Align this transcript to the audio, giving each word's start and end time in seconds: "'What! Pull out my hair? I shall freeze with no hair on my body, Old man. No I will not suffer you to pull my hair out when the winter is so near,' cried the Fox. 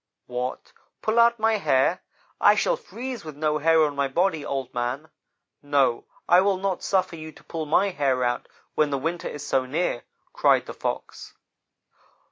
"'What! 0.25 0.73
Pull 1.03 1.19
out 1.19 1.37
my 1.37 1.57
hair? 1.57 2.01
I 2.39 2.55
shall 2.55 2.75
freeze 2.75 3.23
with 3.23 3.35
no 3.37 3.59
hair 3.59 3.83
on 3.83 3.95
my 3.95 4.07
body, 4.07 4.43
Old 4.43 4.73
man. 4.73 5.11
No 5.61 6.05
I 6.27 6.41
will 6.41 6.57
not 6.57 6.81
suffer 6.81 7.15
you 7.15 7.31
to 7.33 7.43
pull 7.43 7.67
my 7.67 7.91
hair 7.91 8.23
out 8.23 8.47
when 8.73 8.89
the 8.89 8.97
winter 8.97 9.27
is 9.27 9.45
so 9.45 9.67
near,' 9.67 10.01
cried 10.33 10.65
the 10.65 10.73
Fox. 10.73 11.35